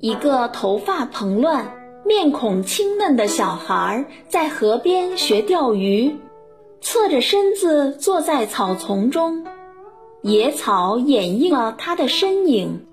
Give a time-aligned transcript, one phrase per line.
[0.00, 1.76] 一个头发蓬乱。
[2.02, 6.16] 面孔青嫩的小孩在河边学钓鱼，
[6.80, 9.46] 侧着身子坐在草丛中，
[10.22, 12.86] 野草掩映了他的身影。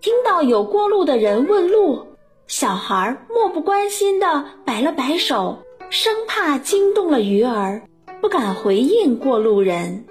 [0.00, 2.06] 听到有过路的人问路，
[2.46, 5.58] 小孩漠不关心地摆了摆手，
[5.90, 7.82] 生怕惊动了鱼儿，
[8.20, 10.06] 不敢回应过路人。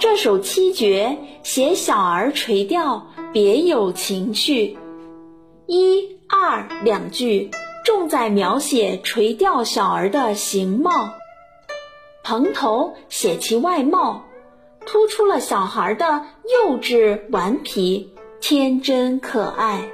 [0.00, 4.78] 这首七绝写小儿垂钓，别有情趣。
[5.66, 6.18] 一。
[6.30, 7.50] 二两句
[7.86, 10.90] 重在描写垂钓小儿的形貌，
[12.22, 14.26] 蓬头写其外貌，
[14.84, 16.26] 突出了小孩的
[16.66, 19.88] 幼稚顽皮、天真可爱。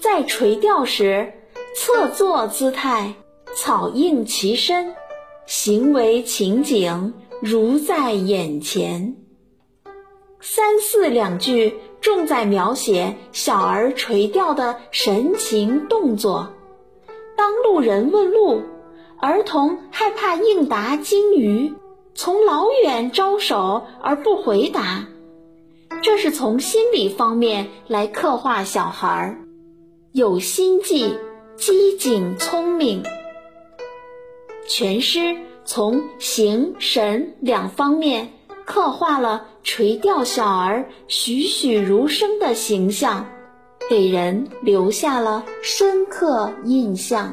[0.00, 1.32] 在垂钓时，
[1.74, 3.14] 侧坐姿态，
[3.56, 4.94] 草映其身，
[5.44, 7.14] 行为情景
[7.46, 9.16] 如在眼前。
[10.40, 11.76] 三四两句。
[12.02, 16.52] 重在描写小儿垂钓的神情动作。
[17.36, 18.62] 当路人问路，
[19.20, 21.74] 儿童害怕应答惊鱼，
[22.14, 25.08] 从老远招手而不回答。
[26.00, 29.38] 这是从心理方面来刻画小孩儿，
[30.12, 31.18] 有心计、
[31.56, 33.02] 机警、聪明。
[34.68, 38.32] 全诗从形神两方面。
[38.64, 43.24] 刻画了垂钓小儿栩栩如生的形象，
[43.88, 47.32] 给人留下了深刻印象。